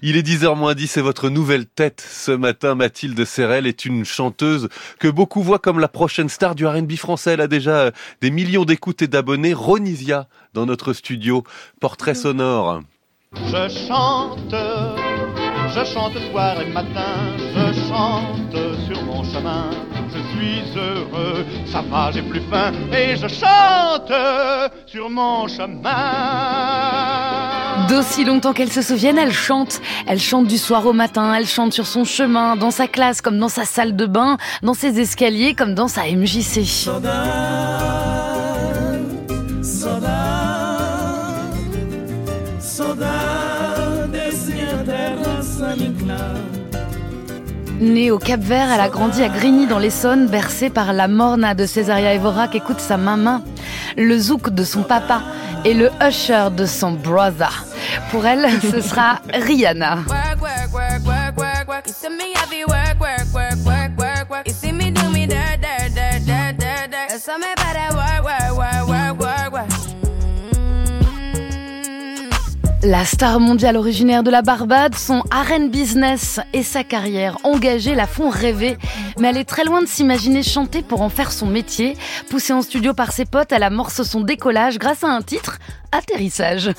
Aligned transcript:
Il 0.00 0.16
est 0.16 0.22
10h 0.22 0.54
moins 0.54 0.76
10 0.76 0.98
et 0.98 1.00
votre 1.00 1.28
nouvelle 1.28 1.66
tête 1.66 2.00
ce 2.08 2.30
matin, 2.30 2.76
Mathilde 2.76 3.24
Serrel, 3.24 3.66
est 3.66 3.84
une 3.84 4.04
chanteuse 4.04 4.68
que 5.00 5.08
beaucoup 5.08 5.42
voient 5.42 5.58
comme 5.58 5.80
la 5.80 5.88
prochaine 5.88 6.28
star 6.28 6.54
du 6.54 6.64
R&B 6.68 6.92
français. 6.92 7.32
Elle 7.32 7.40
a 7.40 7.48
déjà 7.48 7.90
des 8.20 8.30
millions 8.30 8.64
d'écoutes 8.64 9.02
et 9.02 9.08
d'abonnés. 9.08 9.54
Ronisia 9.54 10.28
dans 10.54 10.66
notre 10.66 10.92
studio. 10.92 11.42
Portrait 11.80 12.14
sonore. 12.14 12.82
Je 13.34 13.68
chante, 13.88 14.54
je 15.74 15.84
chante 15.84 16.16
soir 16.30 16.60
et 16.60 16.70
matin, 16.70 17.36
je 17.56 17.88
chante 17.88 18.56
sur 18.86 19.02
mon 19.02 19.24
chemin. 19.24 19.70
Je 20.14 20.20
suis 20.30 20.62
heureux, 20.78 21.44
ça 21.66 21.82
va, 21.82 22.12
j'ai 22.12 22.22
plus 22.22 22.42
faim, 22.48 22.72
et 22.92 23.16
je 23.16 23.26
chante 23.26 24.12
sur 24.86 25.10
mon 25.10 25.48
chemin. 25.48 27.37
D'aussi 27.86 28.24
longtemps 28.24 28.52
qu'elle 28.52 28.72
se 28.72 28.82
souvienne, 28.82 29.18
elle 29.18 29.32
chante. 29.32 29.80
Elle 30.06 30.18
chante 30.18 30.46
du 30.46 30.58
soir 30.58 30.86
au 30.86 30.92
matin, 30.92 31.32
elle 31.34 31.46
chante 31.46 31.72
sur 31.72 31.86
son 31.86 32.04
chemin, 32.04 32.56
dans 32.56 32.70
sa 32.70 32.86
classe 32.86 33.20
comme 33.20 33.38
dans 33.38 33.48
sa 33.48 33.64
salle 33.64 33.94
de 33.94 34.06
bain, 34.06 34.36
dans 34.62 34.74
ses 34.74 35.00
escaliers 35.00 35.54
comme 35.54 35.74
dans 35.74 35.88
sa 35.88 36.02
MJC. 36.02 36.88
Née 47.80 48.10
au 48.10 48.18
Cap 48.18 48.40
Vert, 48.40 48.72
elle 48.72 48.80
a 48.80 48.88
grandi 48.88 49.22
à 49.22 49.28
Grigny 49.28 49.66
dans 49.66 49.78
l'Essonne, 49.78 50.26
bercée 50.26 50.68
par 50.68 50.92
la 50.92 51.06
morna 51.06 51.54
de 51.54 51.64
Césaria 51.64 52.12
Evora 52.12 52.48
qu'écoute 52.48 52.80
sa 52.80 52.96
maman, 52.96 53.40
le 53.96 54.18
zouk 54.18 54.50
de 54.50 54.64
son 54.64 54.82
papa 54.82 55.22
et 55.64 55.74
le 55.74 55.90
usher 56.02 56.48
de 56.56 56.66
son 56.66 56.92
brother. 56.92 57.67
Pour 58.10 58.26
elle, 58.26 58.48
ce 58.62 58.80
sera 58.80 59.20
Rihanna. 59.32 59.98
La 72.84 73.04
star 73.04 73.40
mondiale 73.40 73.76
originaire 73.76 74.22
de 74.22 74.30
la 74.30 74.40
Barbade, 74.40 74.94
son 74.94 75.24
arène 75.32 75.68
business 75.68 76.38
et 76.52 76.62
sa 76.62 76.84
carrière 76.84 77.36
engagée 77.42 77.96
la 77.96 78.06
font 78.06 78.30
rêver. 78.30 78.78
Mais 79.18 79.28
elle 79.28 79.36
est 79.36 79.44
très 79.44 79.64
loin 79.64 79.82
de 79.82 79.86
s'imaginer 79.86 80.44
chanter 80.44 80.82
pour 80.82 81.02
en 81.02 81.08
faire 81.08 81.32
son 81.32 81.46
métier. 81.46 81.96
Poussée 82.30 82.52
en 82.52 82.62
studio 82.62 82.94
par 82.94 83.10
ses 83.10 83.24
potes, 83.24 83.50
elle 83.50 83.64
amorce 83.64 84.04
son 84.04 84.20
décollage 84.20 84.78
grâce 84.78 85.02
à 85.02 85.08
un 85.08 85.22
titre, 85.22 85.58
Atterrissage. 85.90 86.70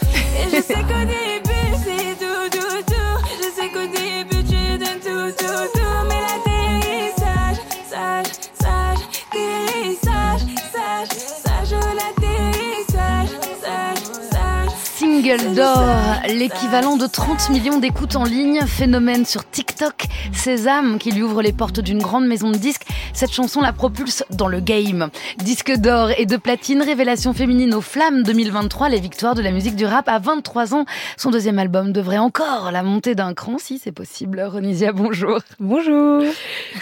Single 15.21 15.53
d'or, 15.53 15.85
l'équivalent 16.29 16.95
de 16.95 17.05
30 17.05 17.49
millions 17.49 17.79
d'écoutes 17.79 18.15
en 18.15 18.23
ligne, 18.23 18.61
phénomène 18.61 19.25
sur 19.25 19.49
TikTok, 19.49 20.05
Sésame 20.31 20.97
qui 20.97 21.11
lui 21.11 21.23
ouvre 21.23 21.41
les 21.41 21.51
portes 21.51 21.81
d'une 21.81 22.01
grande 22.01 22.25
maison 22.25 22.51
de 22.51 22.57
disques. 22.57 22.85
Cette 23.11 23.33
chanson 23.33 23.59
la 23.59 23.73
propulse 23.73 24.23
dans 24.29 24.47
le 24.47 24.61
game. 24.61 25.09
Disque 25.39 25.75
d'or 25.75 26.11
et 26.17 26.25
de 26.25 26.37
platine, 26.37 26.81
révélation 26.81 27.33
féminine 27.33 27.73
aux 27.73 27.81
flammes 27.81 28.23
2023, 28.23 28.87
les 28.87 29.01
victoires 29.01 29.35
de 29.35 29.41
la 29.41 29.51
musique 29.51 29.75
du 29.75 29.85
rap 29.85 30.07
à 30.07 30.19
23 30.19 30.73
ans. 30.73 30.85
Son 31.17 31.31
deuxième 31.31 31.59
album 31.59 31.91
devrait 31.91 32.17
encore 32.17 32.71
la 32.71 32.81
montée 32.81 33.13
d'un 33.13 33.33
cran, 33.33 33.57
si 33.57 33.77
c'est 33.77 33.91
possible. 33.91 34.41
Ronisia, 34.41 34.93
bonjour. 34.93 35.39
Bonjour. 35.59 36.23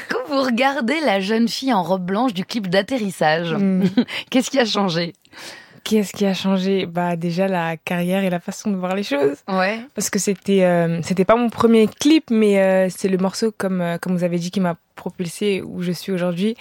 Quand 0.09 0.29
vous 0.29 0.43
regardez 0.43 0.99
la 0.99 1.21
jeune 1.21 1.47
fille 1.47 1.73
en 1.73 1.81
robe 1.81 2.05
blanche 2.05 2.35
du 2.35 2.45
clip 2.45 2.69
d'atterrissage, 2.69 3.53
hmm. 3.53 3.85
qu'est-ce 4.29 4.51
qui 4.51 4.59
a 4.59 4.65
changé? 4.65 5.13
Qu'est-ce 5.87 6.11
qui 6.11 6.25
a 6.25 6.33
changé? 6.33 6.85
Bah 6.85 7.15
déjà 7.15 7.47
la 7.47 7.77
carrière 7.77 8.25
et 8.25 8.29
la 8.29 8.41
façon 8.41 8.71
de 8.71 8.75
voir 8.75 8.93
les 8.93 9.03
choses. 9.03 9.37
Ouais. 9.47 9.79
Parce 9.95 10.09
que 10.09 10.19
c'était 10.19 10.65
euh, 10.65 11.01
c'était 11.01 11.23
pas 11.23 11.37
mon 11.37 11.49
premier 11.49 11.87
clip, 11.87 12.29
mais 12.29 12.59
euh, 12.61 12.89
c'est 12.89 13.07
le 13.07 13.17
morceau 13.17 13.53
comme 13.57 13.79
euh, 13.79 13.97
comme 13.97 14.13
vous 14.17 14.25
avez 14.25 14.37
dit 14.37 14.51
qui 14.51 14.59
m'a 14.59 14.75
propulsé 14.97 15.61
où 15.61 15.81
je 15.81 15.93
suis 15.93 16.11
aujourd'hui. 16.11 16.57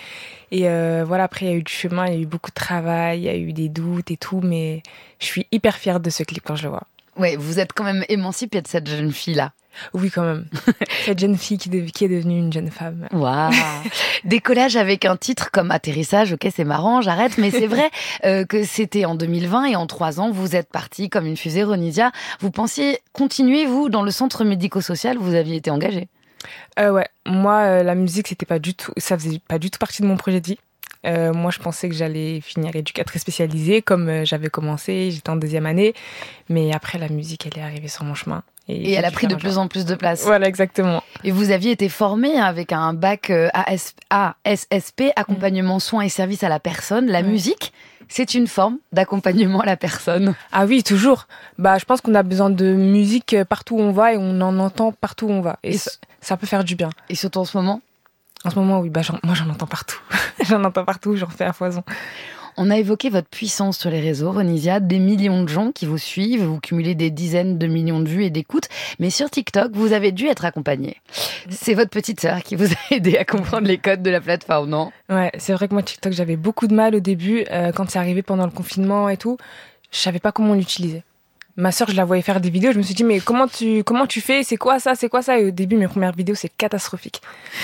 Et 0.53 0.69
voilà 1.03 1.25
après 1.25 1.47
il 1.47 1.49
y 1.49 1.53
a 1.53 1.57
eu 1.57 1.63
du 1.65 1.73
chemin, 1.73 2.07
il 2.07 2.15
y 2.15 2.17
a 2.19 2.21
eu 2.21 2.27
beaucoup 2.27 2.51
de 2.51 2.55
travail, 2.55 3.19
il 3.19 3.25
y 3.25 3.29
a 3.29 3.37
eu 3.37 3.53
des 3.53 3.69
doutes 3.69 4.13
et 4.13 4.17
tout, 4.17 4.41
mais 4.45 4.85
je 5.19 5.27
suis 5.27 5.49
hyper 5.51 5.75
fière 5.75 5.99
de 5.99 6.09
ce 6.09 6.23
clip 6.23 6.45
quand 6.47 6.55
je 6.55 6.63
le 6.63 6.69
vois. 6.69 6.85
Ouais, 7.17 7.37
vous 7.37 7.59
êtes 7.59 7.73
quand 7.73 7.85
même 7.85 8.05
émancipée 8.09 8.61
de 8.61 8.69
cette 8.69 8.89
jeune 8.89 9.13
fille 9.13 9.35
là. 9.35 9.53
Oui, 9.95 10.11
quand 10.11 10.23
même. 10.23 10.47
Cette 11.05 11.19
jeune 11.19 11.37
fille 11.37 11.59
qui, 11.59 11.69
est 11.69 12.09
devenue 12.09 12.39
une 12.39 12.53
jeune 12.53 12.71
femme. 12.71 13.09
Waouh 13.13 13.53
Décollage 14.25 14.77
avec 14.77 15.05
un 15.05 15.17
titre 15.17 15.51
comme 15.51 15.71
Atterrissage, 15.71 16.33
ok, 16.33 16.49
c'est 16.55 16.65
marrant, 16.65 17.01
j'arrête, 17.01 17.39
mais 17.39 17.51
c'est 17.51 17.67
vrai 17.67 17.91
euh, 18.25 18.45
que 18.45 18.65
c'était 18.65 19.05
en 19.05 19.15
2020 19.15 19.67
et 19.67 19.77
en 19.77 19.87
trois 19.87 20.21
ans, 20.21 20.31
vous 20.31 20.57
êtes 20.57 20.71
parti 20.71 21.09
comme 21.09 21.27
une 21.27 21.37
fusée 21.37 21.63
Ronisia. 21.63 22.13
Vous 22.41 22.51
pensiez 22.51 23.01
continuer, 23.13 23.67
vous, 23.67 23.89
dans 23.89 24.03
le 24.03 24.11
centre 24.11 24.45
médico-social, 24.45 25.19
vous 25.19 25.35
aviez 25.35 25.57
été 25.57 25.71
engagé 25.71 26.09
euh, 26.79 26.91
Ouais, 26.91 27.09
moi, 27.27 27.59
euh, 27.61 27.83
la 27.83 27.95
musique, 27.95 28.29
c'était 28.29 28.47
pas 28.47 28.59
du 28.59 28.75
tout, 28.75 28.93
ça 28.97 29.19
faisait 29.19 29.41
pas 29.47 29.59
du 29.59 29.71
tout 29.71 29.79
partie 29.79 30.03
de 30.03 30.07
mon 30.07 30.17
projet 30.17 30.41
de 30.41 30.47
vie. 30.47 30.59
Euh, 31.07 31.33
moi, 31.33 31.51
je 31.51 31.59
pensais 31.59 31.89
que 31.89 31.95
j'allais 31.95 32.41
finir 32.41 32.75
éducatrice 32.75 33.23
spécialisée, 33.23 33.83
comme 33.83 34.25
j'avais 34.25 34.49
commencé, 34.49 35.11
j'étais 35.11 35.31
en 35.31 35.37
deuxième 35.37 35.67
année. 35.67 35.95
Mais 36.49 36.73
après, 36.75 36.99
la 36.99 37.09
musique, 37.09 37.47
elle 37.47 37.61
est 37.61 37.65
arrivée 37.65 37.89
sur 37.89 38.05
mon 38.05 38.15
chemin. 38.15 38.43
Et, 38.69 38.95
elle 38.95 39.05
a 39.05 39.13
pris 39.13 39.29
de 39.29 39.37
plus 39.37 39.59
en 39.59 39.69
plus 39.69 39.85
de 39.85 39.95
place. 39.95 40.25
Voilà, 40.25 40.49
exactement. 40.49 41.03
Et 41.23 41.31
vous 41.31 41.51
aviez 41.51 41.71
été 41.71 41.89
formé 41.89 42.37
avec 42.37 42.73
un 42.73 42.95
bac 42.95 43.31
euh, 43.31 43.49
ASSP, 44.11 45.05
accompagnement, 45.15 45.79
soins 45.79 46.03
et 46.03 46.09
services 46.09 46.43
à 46.43 46.49
la 46.49 46.59
personne. 46.59 47.07
La 47.07 47.23
musique, 47.23 47.73
c'est 48.09 48.35
une 48.35 48.49
forme 48.49 48.79
d'accompagnement 48.93 49.61
à 49.61 49.67
la 49.67 49.77
personne. 49.77 50.35
Ah 50.51 50.67
oui, 50.67 50.83
toujours. 50.83 51.29
Bah, 51.59 51.79
je 51.79 51.85
pense 51.85 52.01
qu'on 52.01 52.15
a 52.15 52.25
besoin 52.25 52.51
de 52.51 52.73
musique 52.73 53.37
partout 53.45 53.77
où 53.77 53.81
on 53.81 53.93
va 53.93 54.15
et 54.15 54.17
on 54.17 54.41
en 54.41 54.59
entend 54.59 54.91
partout 54.91 55.27
où 55.27 55.31
on 55.31 55.43
va. 55.43 55.59
Et, 55.63 55.77
ça, 56.21 56.37
peut 56.37 56.47
faire 56.47 56.65
du 56.65 56.75
bien. 56.75 56.91
Et 57.09 57.15
surtout 57.15 57.39
en 57.39 57.45
ce 57.45 57.57
moment 57.57 57.81
En 58.47 58.51
ce 58.51 58.59
moment, 58.59 58.79
oui. 58.79 58.91
Bah, 58.91 59.01
moi, 59.25 59.35
j'en 59.35 59.51
entends 59.51 59.67
partout. 59.67 60.01
j'en 60.49 60.63
entends 60.63 60.85
partout, 60.85 61.17
j'en 61.17 61.29
fais 61.29 61.45
à 61.45 61.53
foison. 61.53 61.83
On 62.57 62.71
a 62.71 62.79
évoqué 62.79 63.11
votre 63.11 63.29
puissance 63.29 63.77
sur 63.77 63.91
les 63.91 64.01
réseaux, 64.01 64.33
Ronisia, 64.33 64.81
des 64.81 64.99
millions 64.99 65.43
de 65.43 65.49
gens 65.49 65.73
qui 65.73 65.85
vous 65.85 65.99
suivent, 65.99 66.45
vous 66.45 66.59
cumulez 66.59 66.95
des 66.95 67.11
dizaines 67.11 67.59
de 67.59 67.67
millions 67.67 68.01
de 68.01 68.09
vues 68.09 68.25
et 68.25 68.31
d'écoutes, 68.31 68.69
mais 68.99 69.11
sur 69.11 69.29
TikTok, 69.29 69.73
vous 69.75 69.93
avez 69.93 70.11
dû 70.11 70.27
être 70.27 70.47
accompagné. 70.47 70.97
C'est 71.51 71.75
votre 71.75 71.91
petite 71.91 72.21
sœur 72.21 72.43
qui 72.43 72.57
vous 72.57 72.73
a 72.73 72.77
aidé 72.95 73.19
à 73.19 73.27
comprendre 73.27 73.67
les 73.67 73.77
codes 73.77 74.03
de 74.03 74.09
la 74.09 74.23
plateforme, 74.23 74.71
non? 74.71 74.91
Ouais, 75.11 75.33
c'est 75.37 75.53
vrai 75.53 75.69
que 75.69 75.75
moi, 75.75 75.83
TikTok, 75.83 76.15
j'avais 76.15 76.37
beaucoup 76.37 76.67
de 76.67 76.75
mal 76.75 76.95
au 76.95 77.01
début, 77.01 77.45
euh, 77.51 77.73
quand 77.73 77.91
c'est 77.91 77.99
arrivé 77.99 78.23
pendant 78.23 78.47
le 78.47 78.53
confinement 78.53 79.11
et 79.11 79.19
tout, 79.19 79.37
je 79.91 79.99
savais 79.99 80.21
pas 80.21 80.33
comment 80.33 80.55
l'utiliser 80.55 81.03
ma 81.57 81.73
sœur, 81.73 81.89
je 81.91 81.97
la 81.97 82.05
voyais 82.05 82.23
faire 82.23 82.41
des 82.41 82.51
vidéos. 82.51 82.73
Je 82.73 82.79
me 82.79 82.83
suis 82.83 82.95
dit, 82.95 83.05
mais 83.05 83.21
comment 83.21 83.49
tu, 83.49 83.83
comment 83.85 84.07
tu 84.07 84.21
fais? 84.21 84.43
C'est 84.43 84.57
quoi 84.57 84.79
ça? 84.79 84.95
C'est 84.95 85.09
quoi 85.09 85.23
ça? 85.23 85.39
Et 85.39 85.47
au 85.47 85.51
début, 85.51 85.77
mes 85.77 85.89
premières 85.89 86.13
vidéos, 86.13 86.35
c'est 86.35 86.51
catastrophique. 86.57 87.21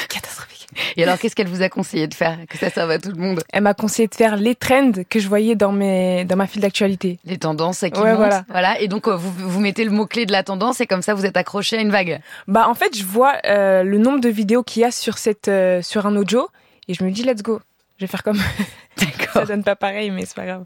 Catastrophique. 0.08 0.68
Et 0.96 1.02
alors, 1.04 1.18
qu'est-ce 1.18 1.34
qu'elle 1.36 1.48
vous 1.48 1.60
a 1.62 1.68
conseillé 1.68 2.06
de 2.06 2.14
faire? 2.14 2.38
Que 2.48 2.56
ça 2.56 2.70
serve 2.70 2.90
à 2.90 2.98
tout 2.98 3.10
le 3.10 3.16
monde? 3.16 3.42
Elle 3.52 3.62
m'a 3.62 3.74
conseillé 3.74 4.08
de 4.08 4.14
faire 4.14 4.36
les 4.36 4.54
trends 4.54 4.92
que 5.08 5.20
je 5.20 5.28
voyais 5.28 5.54
dans, 5.54 5.72
mes, 5.72 6.24
dans 6.24 6.36
ma 6.36 6.46
file 6.46 6.62
d'actualité. 6.62 7.18
Les 7.26 7.36
tendances 7.36 7.80
qui 7.80 8.00
ouais, 8.00 8.14
Voilà. 8.14 8.44
voilà. 8.48 8.80
Et 8.80 8.88
donc, 8.88 9.06
euh, 9.06 9.14
vous, 9.16 9.30
vous 9.36 9.60
mettez 9.60 9.84
le 9.84 9.90
mot-clé 9.90 10.24
de 10.24 10.32
la 10.32 10.42
tendance 10.42 10.80
et 10.80 10.86
comme 10.86 11.02
ça, 11.02 11.12
vous 11.12 11.26
êtes 11.26 11.36
accroché 11.36 11.76
à 11.76 11.80
une 11.80 11.90
vague. 11.90 12.20
Bah, 12.48 12.68
en 12.68 12.74
fait, 12.74 12.96
je 12.96 13.04
vois 13.04 13.34
euh, 13.44 13.82
le 13.82 13.98
nombre 13.98 14.20
de 14.20 14.30
vidéos 14.30 14.62
qu'il 14.62 14.80
y 14.82 14.84
a 14.86 14.90
sur, 14.90 15.18
cette, 15.18 15.48
euh, 15.48 15.82
sur 15.82 16.06
un 16.06 16.16
audio 16.16 16.48
et 16.88 16.94
je 16.94 17.04
me 17.04 17.10
dis, 17.10 17.22
let's 17.22 17.42
go. 17.42 17.60
Je 17.98 18.06
vais 18.06 18.10
faire 18.10 18.22
comme. 18.22 18.40
Ça 19.32 19.46
donne 19.46 19.64
pas 19.64 19.76
pareil, 19.76 20.10
mais 20.10 20.26
c'est 20.26 20.34
pas 20.34 20.44
grave. 20.44 20.64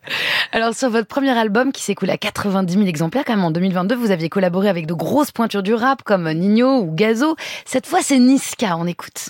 Alors 0.57 0.75
sur 0.75 0.89
votre 0.89 1.07
premier 1.07 1.37
album 1.37 1.71
qui 1.71 1.83
s'écoule 1.83 2.09
à 2.09 2.17
90 2.17 2.73
000 2.73 2.87
exemplaires 2.87 3.25
quand 3.27 3.37
même 3.37 3.45
en 3.45 3.51
2022, 3.51 3.95
vous 3.95 4.11
aviez 4.11 4.31
collaboré 4.31 4.71
avec 4.71 4.87
de 4.87 4.95
grosses 4.95 5.31
pointures 5.31 5.63
du 5.63 5.75
rap 5.75 6.03
comme 6.03 6.33
Nino 6.33 6.79
ou 6.79 6.95
Gazo. 6.95 7.37
Cette 7.67 7.87
fois 7.87 7.99
c'est 8.01 8.19
Niska, 8.19 8.79
on 8.79 8.87
écoute. 8.87 9.29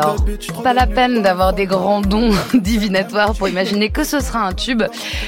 alors 0.00 0.24
pas 0.62 0.72
la 0.72 0.86
peine 0.86 1.22
d'avoir 1.22 1.52
des 1.52 1.66
grands 1.66 2.00
dons 2.00 2.30
divinatoires 2.54 3.34
pour 3.34 3.48
imaginer 3.48 3.90
que 3.90 4.02
ce 4.02 4.20
sera 4.20 4.46
un 4.46 4.52
tube. 4.52 4.82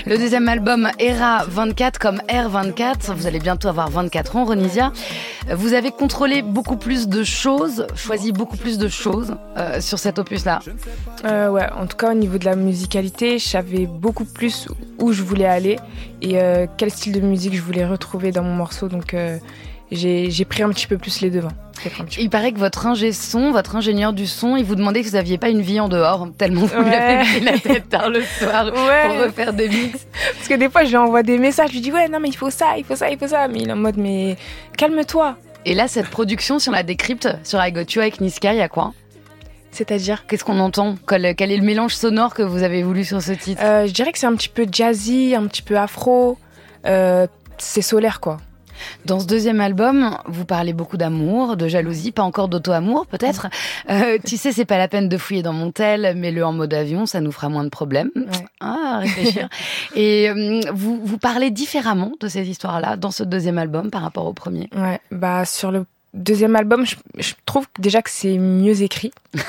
Le 0.06 0.16
deuxième 0.16 0.48
album 0.48 0.88
Era 0.98 1.44
24 1.46 1.98
comme 1.98 2.22
R24, 2.28 3.12
vous 3.14 3.26
allez 3.26 3.38
bientôt 3.38 3.68
avoir 3.68 3.90
24 3.90 4.36
ans 4.36 4.44
Renisia. 4.44 4.92
Vous 5.50 5.74
avez 5.74 5.90
contrôlé 5.90 6.40
beaucoup 6.40 6.76
plus 6.76 7.08
de 7.08 7.22
choses, 7.22 7.86
choisi 7.94 8.32
beaucoup 8.32 8.56
plus 8.56 8.78
de 8.78 8.88
choses 8.88 9.34
euh, 9.58 9.80
sur 9.80 9.98
cet 9.98 10.18
opus-là. 10.18 10.60
Euh, 11.26 11.50
ouais, 11.50 11.68
en 11.76 11.86
tout 11.86 11.96
cas 11.96 12.12
au 12.12 12.14
niveau 12.14 12.38
de 12.38 12.46
la 12.46 12.56
musicalité, 12.56 13.38
je 13.38 13.46
savais 13.46 13.86
beaucoup 13.86 14.24
plus 14.24 14.68
où 14.98 15.12
je 15.12 15.22
voulais 15.22 15.46
aller 15.46 15.78
et 16.22 16.40
euh, 16.40 16.66
quel 16.78 16.90
style 16.90 17.12
de 17.12 17.20
musique 17.20 17.54
je 17.54 17.62
voulais 17.62 17.84
retrouver 17.84 18.32
dans 18.32 18.42
mon 18.42 18.54
morceau. 18.54 18.88
Donc 18.88 19.14
j'ai 19.90 20.44
pris 20.46 20.62
un 20.62 20.70
petit 20.70 20.86
peu 20.86 20.96
plus 20.96 21.20
les 21.20 21.30
devants. 21.30 21.52
J'ai 21.82 21.90
pris 21.90 22.02
un 22.02 22.04
petit 22.04 22.16
peu. 22.16 22.22
Il 22.22 22.30
paraît 22.30 22.52
que 22.52 22.58
votre 22.58 22.86
ingé 22.86 23.12
son, 23.12 23.50
votre 23.52 23.76
ingénieur 23.76 24.12
du 24.12 24.26
son, 24.26 24.56
il 24.56 24.64
vous 24.64 24.74
demandait 24.74 25.02
que 25.02 25.06
vous 25.08 25.14
n'aviez 25.16 25.38
pas 25.38 25.48
une 25.48 25.60
vie 25.62 25.80
en 25.80 25.88
dehors, 25.88 26.28
tellement 26.38 26.62
vous 26.66 26.82
lui 26.82 26.90
Ouais. 26.90 26.96
avez 26.96 27.24
pris 27.24 27.40
la 27.40 27.58
tête 27.58 27.88
tard 27.88 28.08
le 28.10 28.22
soir 28.22 28.66
Ouais. 28.66 29.06
pour 29.08 29.16
refaire 29.24 29.52
des 29.52 29.68
mix. 29.68 30.06
Parce 30.36 30.48
que 30.48 30.54
des 30.54 30.68
fois 30.70 30.84
je 30.84 30.90
lui 30.90 30.96
envoie 30.96 31.22
des 31.22 31.38
messages, 31.38 31.68
je 31.70 31.74
lui 31.74 31.80
dis 31.80 31.92
ouais 31.92 32.08
non 32.08 32.18
mais 32.20 32.28
il 32.28 32.36
faut 32.36 32.50
ça, 32.50 32.76
il 32.78 32.84
faut 32.84 32.96
ça, 32.96 33.10
il 33.10 33.18
faut 33.18 33.28
ça. 33.28 33.48
Mais 33.48 33.60
il 33.60 33.68
est 33.68 33.72
en 33.72 33.76
mode 33.76 33.96
mais 33.96 34.36
calme-toi. 34.76 35.36
Et 35.64 35.74
là, 35.74 35.86
cette 35.86 36.08
production, 36.08 36.58
si 36.58 36.68
on 36.68 36.72
la 36.72 36.82
décrypte 36.82 37.28
sur 37.44 37.64
I 37.64 37.70
Got 37.70 37.82
You 37.94 38.00
avec 38.00 38.20
Niska, 38.20 38.52
il 38.52 38.58
y 38.58 38.62
a 38.62 38.68
quoi? 38.68 38.92
C'est-à-dire? 39.70 40.26
Qu'est-ce 40.26 40.44
qu'on 40.44 40.58
entend? 40.58 40.96
Quel, 41.08 41.34
quel 41.36 41.50
est 41.52 41.56
le 41.56 41.62
mélange 41.62 41.94
sonore 41.94 42.34
que 42.34 42.42
vous 42.42 42.62
avez 42.64 42.82
voulu 42.82 43.04
sur 43.04 43.22
ce 43.22 43.32
titre? 43.32 43.62
Euh, 43.64 43.86
Je 43.86 43.92
dirais 43.92 44.12
que 44.12 44.18
c'est 44.18 44.26
un 44.26 44.34
petit 44.34 44.48
peu 44.48 44.66
jazzy, 44.70 45.34
un 45.36 45.46
petit 45.46 45.62
peu 45.62 45.78
afro. 45.78 46.36
Euh, 46.84 47.26
c'est 47.58 47.80
solaire 47.80 48.18
quoi. 48.20 48.38
Dans 49.04 49.20
ce 49.20 49.26
deuxième 49.26 49.60
album, 49.60 50.16
vous 50.26 50.44
parlez 50.44 50.72
beaucoup 50.72 50.96
d'amour, 50.96 51.56
de 51.56 51.68
jalousie, 51.68 52.12
pas 52.12 52.22
encore 52.22 52.48
d'auto-amour 52.48 53.06
peut-être. 53.06 53.48
Euh, 53.90 54.18
tu 54.24 54.36
sais, 54.36 54.52
c'est 54.52 54.64
pas 54.64 54.78
la 54.78 54.88
peine 54.88 55.08
de 55.08 55.16
fouiller 55.16 55.42
dans 55.42 55.52
mon 55.52 55.70
tel, 55.70 56.16
mets-le 56.16 56.44
en 56.44 56.52
mode 56.52 56.72
avion, 56.74 57.06
ça 57.06 57.20
nous 57.20 57.32
fera 57.32 57.48
moins 57.48 57.64
de 57.64 57.70
problèmes. 57.70 58.10
Ouais. 58.16 58.22
Ah, 58.64 59.00
réfléchir. 59.00 59.48
Et 59.96 60.30
euh, 60.30 60.60
vous, 60.72 61.00
vous 61.04 61.18
parlez 61.18 61.50
différemment 61.50 62.12
de 62.20 62.28
ces 62.28 62.48
histoires-là 62.48 62.96
dans 62.96 63.10
ce 63.10 63.24
deuxième 63.24 63.58
album 63.58 63.90
par 63.90 64.02
rapport 64.02 64.26
au 64.26 64.32
premier? 64.32 64.70
Ouais, 64.76 65.00
bah 65.10 65.44
sur 65.44 65.72
le 65.72 65.84
deuxième 66.14 66.56
album, 66.56 66.84
je, 66.86 66.96
je 67.18 67.32
trouve 67.46 67.66
déjà 67.78 68.02
que 68.02 68.10
c'est 68.10 68.38
mieux 68.38 68.82
écrit. 68.82 69.12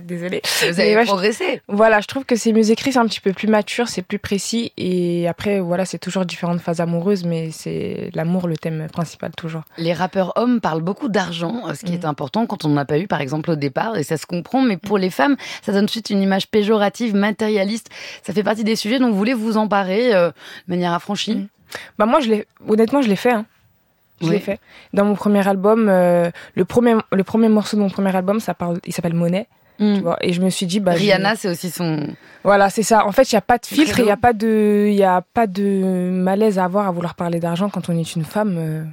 Désolée. 0.00 0.40
Vous 0.60 0.80
avez 0.80 0.94
ouais, 0.96 1.02
je- 1.02 1.06
progressé. 1.08 1.62
Voilà, 1.68 2.00
je 2.00 2.06
trouve 2.06 2.24
que 2.24 2.36
c'est 2.36 2.52
mieux 2.52 2.70
écrit, 2.70 2.92
c'est 2.92 2.98
un 2.98 3.06
petit 3.06 3.20
peu 3.20 3.32
plus 3.32 3.48
mature, 3.48 3.88
c'est 3.88 4.02
plus 4.02 4.18
précis. 4.18 4.72
Et 4.76 5.26
après, 5.28 5.60
voilà, 5.60 5.84
c'est 5.84 5.98
toujours 5.98 6.24
différentes 6.24 6.60
phases 6.60 6.80
amoureuses, 6.80 7.24
mais 7.24 7.50
c'est 7.50 8.10
l'amour 8.14 8.46
le 8.46 8.56
thème 8.56 8.86
principal 8.92 9.32
toujours. 9.36 9.62
Les 9.78 9.92
rappeurs 9.92 10.32
hommes 10.36 10.60
parlent 10.60 10.82
beaucoup 10.82 11.08
d'argent, 11.08 11.62
ce 11.74 11.84
qui 11.84 11.92
Mm. 11.92 11.94
est 11.94 12.04
important 12.04 12.46
quand 12.46 12.64
on 12.64 12.68
n'en 12.68 12.78
a 12.78 12.84
pas 12.84 12.98
eu, 12.98 13.06
par 13.06 13.20
exemple, 13.20 13.50
au 13.50 13.56
départ, 13.56 13.96
et 13.96 14.02
ça 14.04 14.16
se 14.16 14.26
comprend. 14.26 14.62
Mais 14.62 14.76
pour 14.76 14.98
les 14.98 15.10
femmes, 15.10 15.36
ça 15.62 15.72
donne 15.72 15.82
tout 15.82 15.86
de 15.86 15.90
suite 15.92 16.10
une 16.10 16.22
image 16.22 16.48
péjorative, 16.48 17.14
matérialiste. 17.14 17.88
Ça 18.22 18.32
fait 18.32 18.42
partie 18.44 18.64
des 18.64 18.76
sujets 18.76 18.98
dont 18.98 19.10
vous 19.10 19.16
voulez 19.18 19.34
vous 19.34 19.56
emparer 19.56 20.14
euh, 20.14 20.28
de 20.68 20.74
manière 20.74 20.92
affranchie. 20.92 21.34
Mm. 21.36 21.48
Bah 21.98 22.06
moi, 22.06 22.20
je 22.20 22.28
l'ai, 22.30 22.46
honnêtement, 22.68 23.02
je 23.02 23.08
l'ai 23.08 23.16
fait. 23.16 23.32
Hein. 23.32 23.46
Je 24.20 24.26
Oui. 24.26 24.32
l'ai 24.34 24.38
fait. 24.40 24.60
Dans 24.92 25.04
mon 25.04 25.14
premier 25.14 25.46
album, 25.46 25.88
euh, 25.88 26.30
le 26.54 26.64
premier, 26.64 26.94
le 27.12 27.24
premier 27.24 27.48
morceau 27.48 27.76
de 27.76 27.82
mon 27.82 27.90
premier 27.90 28.14
album, 28.14 28.40
ça 28.40 28.54
parle, 28.54 28.78
il 28.86 28.92
s'appelle 28.92 29.14
Monnaie. 29.14 29.46
Mm. 29.80 29.94
Tu 29.96 30.00
vois, 30.02 30.16
et 30.20 30.32
je 30.32 30.40
me 30.40 30.50
suis 30.50 30.66
dit, 30.66 30.78
bah, 30.78 30.92
je- 30.94 31.00
Rihanna, 31.00 31.34
c'est 31.34 31.48
aussi 31.48 31.68
son. 31.70 32.06
Voilà, 32.44 32.70
c'est 32.70 32.84
ça. 32.84 33.06
En 33.06 33.12
fait, 33.12 33.32
il 33.32 33.34
n'y 33.34 33.38
a 33.38 33.42
pas 33.42 33.58
de 33.58 33.66
filtre, 33.66 33.98
il 33.98 34.04
n'y 34.04 34.10
a 34.12 34.16
pas 34.16 34.32
de, 34.32 34.86
il 34.88 34.94
y 34.94 35.02
a 35.02 35.20
pas 35.20 35.48
de 35.48 36.10
malaise 36.12 36.58
à 36.60 36.64
avoir 36.64 36.86
à 36.86 36.92
vouloir 36.92 37.14
parler 37.16 37.40
d'argent 37.40 37.68
quand 37.70 37.88
on 37.88 37.98
est 37.98 38.14
une 38.14 38.24
femme, 38.24 38.54
euh, 38.56 38.84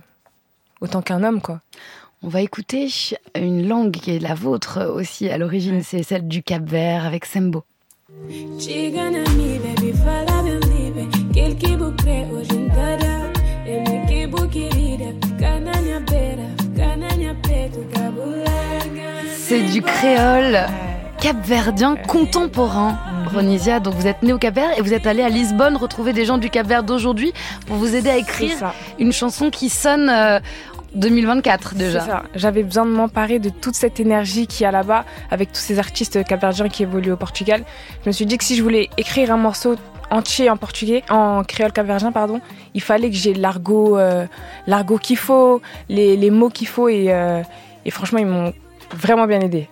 autant 0.82 1.02
qu'un 1.04 1.24
homme, 1.24 1.40
quoi. 1.40 1.60
On 2.24 2.28
va 2.30 2.42
écouter 2.42 2.88
une 3.36 3.68
langue 3.68 3.92
qui 3.92 4.16
est 4.16 4.20
la 4.20 4.34
vôtre 4.36 4.92
aussi 4.94 5.30
à 5.30 5.38
l'origine, 5.38 5.84
c'est 5.84 6.02
celle 6.04 6.28
du 6.28 6.42
Cap 6.44 6.64
Vert 6.64 7.06
avec 7.06 7.26
Sembo. 7.26 7.64
C'est 19.34 19.64
du 19.64 19.82
créole 19.82 20.60
capverdien 21.20 21.96
contemporain. 21.96 22.98
Ronisia, 23.34 23.80
donc 23.80 23.94
vous 23.96 24.08
êtes 24.08 24.24
né 24.24 24.34
au 24.34 24.38
Cap 24.38 24.56
Vert 24.56 24.78
et 24.78 24.82
vous 24.82 24.94
êtes 24.94 25.08
allé 25.08 25.22
à 25.22 25.30
Lisbonne 25.30 25.78
retrouver 25.78 26.14
des 26.14 26.26
gens 26.26 26.38
du 26.38 26.50
Cap 26.50 26.68
Vert 26.68 26.84
d'aujourd'hui 26.84 27.34
pour 27.68 27.78
vous 27.78 27.96
aider 27.96 28.10
à 28.10 28.18
écrire 28.18 28.74
une 29.00 29.12
chanson 29.14 29.50
qui 29.50 29.70
sonne 29.70 30.10
euh, 30.10 30.40
2024 30.96 31.76
déjà. 31.76 32.00
C'est 32.00 32.06
ça. 32.08 32.24
J'avais 32.36 32.64
besoin 32.64 32.86
de 32.86 32.92
m'emparer 32.92 33.40
de 33.40 33.50
toute 33.50 33.76
cette 33.76 34.00
énergie 34.00 34.48
qu'il 34.48 34.64
y 34.64 34.66
a 34.66 34.72
là-bas, 34.72 35.06
avec 35.30 35.52
tous 35.52 35.62
ces 35.62 35.80
artistes 35.80 36.24
capverdiens 36.24 36.70
qui 36.70 36.84
évoluent 36.84 37.14
au 37.14 37.18
Portugal. 37.18 37.64
Je 38.04 38.10
me 38.10 38.12
suis 38.12 38.26
dit 38.26 38.38
que 38.38 38.44
si 38.44 38.56
je 38.56 38.64
voulais 38.64 38.90
écrire 38.98 39.32
un 39.32 39.38
morceau 39.38 39.76
entier 40.12 40.50
en 40.50 40.58
portugais, 40.58 41.04
en 41.10 41.44
créole 41.44 41.72
capverdien, 41.72 42.12
pardon, 42.12 42.42
il 42.74 42.82
fallait 42.82 43.10
que 43.10 43.16
j'ai 43.16 43.34
l'argot, 43.34 43.98
euh, 43.98 44.26
l'argot 44.68 44.98
qu'il 44.98 45.18
faut, 45.18 45.62
les, 45.90 46.16
les 46.18 46.30
mots 46.30 46.50
qu'il 46.50 46.68
faut, 46.68 46.90
et, 46.90 47.06
euh, 47.10 47.42
et 47.86 47.92
franchement, 47.92 48.20
ils 48.20 48.28
m'ont 48.28 48.54
vraiment 48.94 49.26
bien 49.26 49.40
aidé. 49.40 49.68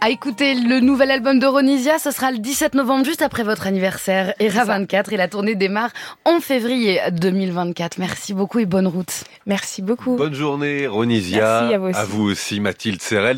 À 0.00 0.10
écouter 0.10 0.54
le 0.54 0.80
nouvel 0.80 1.10
album 1.10 1.38
de 1.38 1.46
Ronisia, 1.46 1.98
ce 1.98 2.10
sera 2.10 2.30
le 2.30 2.36
17 2.36 2.74
novembre, 2.74 3.06
juste 3.06 3.22
après 3.22 3.42
votre 3.42 3.66
anniversaire, 3.66 4.34
ERA 4.38 4.64
24, 4.64 5.14
et 5.14 5.16
la 5.16 5.28
tournée 5.28 5.54
démarre 5.54 5.88
en 6.26 6.40
février 6.40 7.00
2024. 7.10 7.96
Merci 7.98 8.34
beaucoup 8.34 8.58
et 8.58 8.66
bonne 8.66 8.86
route. 8.86 9.24
Merci 9.46 9.80
beaucoup. 9.80 10.16
Bonne 10.16 10.34
journée, 10.34 10.86
Ronisia. 10.86 11.68
Merci, 11.70 11.74
à 11.74 11.78
vous 11.78 11.86
aussi. 11.86 11.98
À 11.98 12.04
vous 12.04 12.22
aussi, 12.24 12.60
Mathilde 12.60 13.00
Serrel. 13.00 13.32